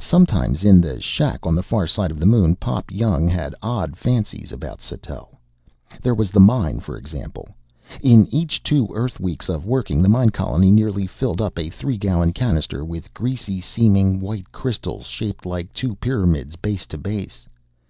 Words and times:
Sometimes, 0.00 0.64
in 0.64 0.82
the 0.82 1.00
shack 1.00 1.46
on 1.46 1.54
the 1.54 1.62
far 1.62 1.86
side 1.86 2.10
of 2.10 2.20
the 2.20 2.26
Moon, 2.26 2.56
Pop 2.56 2.90
Young 2.90 3.26
had 3.26 3.54
odd 3.62 3.96
fancies 3.96 4.52
about 4.52 4.82
Sattell. 4.82 5.40
There 6.02 6.14
was 6.14 6.30
the 6.30 6.38
mine, 6.40 6.78
for 6.80 6.98
example. 6.98 7.48
In 8.02 8.26
each 8.26 8.62
two 8.62 8.86
Earth 8.92 9.18
weeks 9.18 9.48
of 9.48 9.64
working, 9.64 10.02
the 10.02 10.10
mine 10.10 10.28
colony 10.28 10.70
nearly 10.70 11.06
filled 11.06 11.40
up 11.40 11.58
a 11.58 11.70
three 11.70 11.96
gallon 11.96 12.34
cannister 12.34 12.84
with 12.84 13.14
greasy 13.14 13.62
seeming 13.62 14.20
white 14.20 14.52
crystals 14.52 15.06
shaped 15.06 15.46
like 15.46 15.72
two 15.72 15.94
pyramids 15.94 16.54
base 16.54 16.84
to 16.88 16.98
base. 16.98 17.48